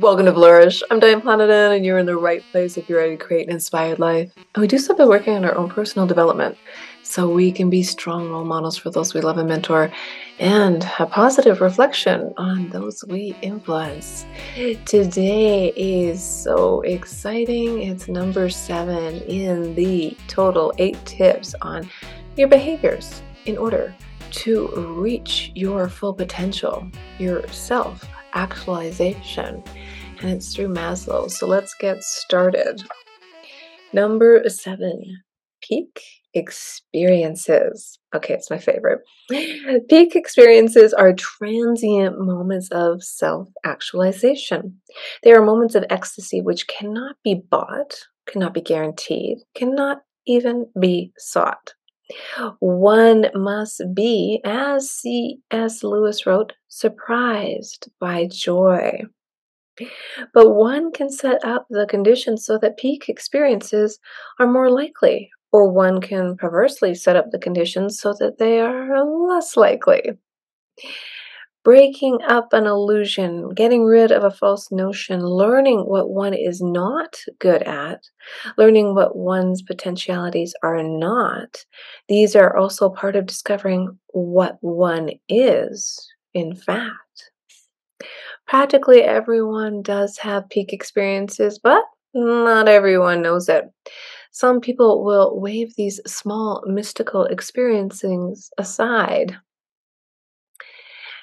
[0.00, 0.82] Welcome to Flourish.
[0.90, 3.52] I'm Diane Planetin, and you're in the right place if you're ready to create an
[3.52, 4.32] inspired life.
[4.54, 6.56] And we do so by working on our own personal development
[7.02, 9.92] so we can be strong role models for those we love and mentor
[10.38, 14.24] and a positive reflection on those we influence.
[14.86, 17.82] Today is so exciting.
[17.82, 21.90] It's number seven in the total eight tips on
[22.38, 23.94] your behaviors in order
[24.30, 29.62] to reach your full potential, your self actualization,
[30.20, 31.30] and it's through Maslow.
[31.30, 32.82] So let's get started.
[33.92, 35.22] Number seven,
[35.62, 36.00] peak
[36.34, 37.98] experiences.
[38.14, 39.00] Okay, it's my favorite.
[39.88, 44.80] Peak experiences are transient moments of self actualization.
[45.22, 47.94] They are moments of ecstasy which cannot be bought,
[48.28, 51.74] cannot be guaranteed, cannot even be sought.
[52.58, 55.84] One must be, as C.S.
[55.84, 59.02] Lewis wrote, surprised by joy.
[60.34, 63.98] But one can set up the conditions so that peak experiences
[64.38, 69.04] are more likely, or one can perversely set up the conditions so that they are
[69.04, 70.18] less likely
[71.64, 77.16] breaking up an illusion, getting rid of a false notion, learning what one is not
[77.38, 78.02] good at,
[78.56, 81.64] learning what one's potentialities are not.
[82.08, 86.94] These are also part of discovering what one is, in fact.
[88.50, 93.64] Practically everyone does have peak experiences, but not everyone knows it.
[94.32, 99.36] Some people will wave these small mystical experiences aside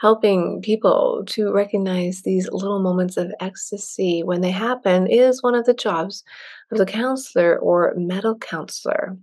[0.00, 5.66] helping people to recognize these little moments of ecstasy when they happen is one of
[5.66, 6.22] the jobs
[6.70, 9.16] of the counselor or mental counselor.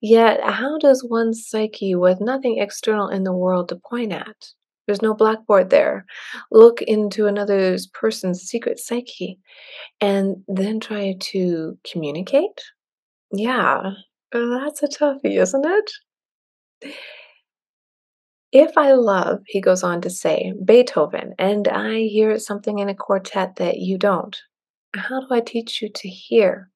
[0.00, 4.50] Yet, how does one's psyche, with nothing external in the world to point at,
[4.88, 6.06] there's no blackboard there.
[6.50, 9.38] Look into another person's secret psyche
[10.00, 12.62] and then try to communicate?
[13.30, 13.92] Yeah,
[14.34, 16.90] uh, that's a toughie, isn't it?
[18.50, 22.94] If I love, he goes on to say, Beethoven, and I hear something in a
[22.94, 24.34] quartet that you don't,
[24.96, 26.70] how do I teach you to hear?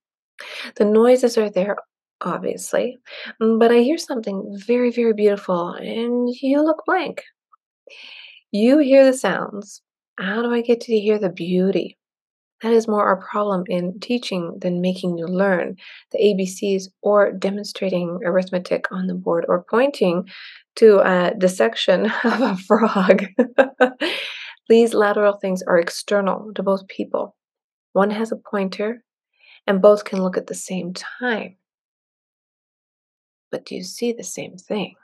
[0.77, 1.77] The noises are there,
[2.21, 2.99] obviously,
[3.41, 7.22] but I hear something very, very beautiful, and you look blank.
[8.50, 9.82] You hear the sounds.
[10.19, 11.98] How do I get to hear the beauty?
[12.62, 15.76] That is more our problem in teaching than making you learn
[16.12, 20.28] the ABCs or demonstrating arithmetic on the board or pointing
[20.76, 23.25] to uh, a dissection of a frog.
[24.69, 27.36] These lateral things are external to both people.
[27.92, 29.03] One has a pointer,
[29.66, 31.56] and both can look at the same time.
[33.50, 34.94] But do you see the same thing?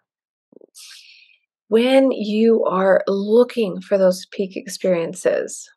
[1.69, 5.69] When you are looking for those peak experiences,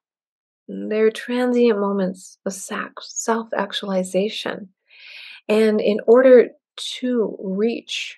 [0.68, 4.70] they're transient moments of self actualization.
[5.50, 6.50] And in order
[7.00, 8.18] to reach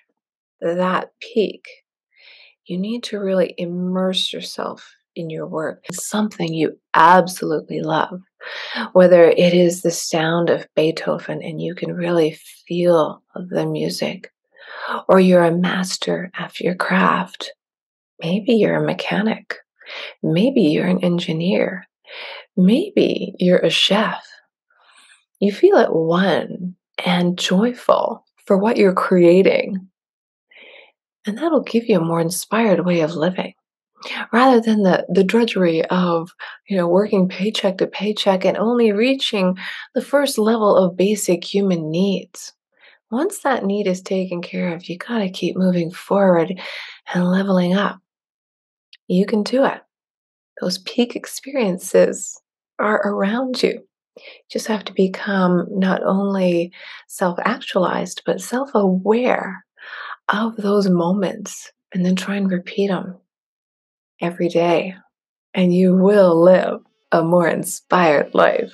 [0.60, 1.64] that peak,
[2.66, 5.84] you need to really immerse yourself in your work.
[5.88, 8.20] It's something you absolutely love.
[8.92, 14.30] Whether it is the sound of Beethoven and you can really feel the music,
[15.08, 17.52] or you're a master at your craft.
[18.22, 19.56] Maybe you're a mechanic.
[20.22, 21.86] Maybe you're an engineer.
[22.56, 24.24] Maybe you're a chef.
[25.40, 29.88] You feel at one and joyful for what you're creating.
[31.26, 33.54] And that'll give you a more inspired way of living
[34.32, 36.30] rather than the, the drudgery of
[36.68, 39.56] you know working paycheck to paycheck and only reaching
[39.94, 42.52] the first level of basic human needs
[43.10, 46.58] once that need is taken care of you got to keep moving forward
[47.14, 48.00] and leveling up
[49.08, 49.80] you can do it
[50.60, 52.40] those peak experiences
[52.78, 53.82] are around you
[54.16, 56.72] you just have to become not only
[57.08, 59.64] self actualized but self aware
[60.28, 63.16] of those moments and then try and repeat them
[64.20, 64.94] every day.
[65.54, 66.80] And you will live
[67.12, 68.72] a more inspired life.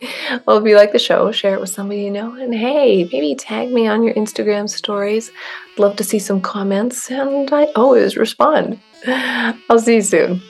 [0.46, 2.34] Well, if you like the show, share it with somebody you know.
[2.34, 5.30] And hey, maybe tag me on your Instagram stories.
[5.76, 8.78] Love to see some comments, and I always respond.
[9.06, 10.42] I'll see you soon.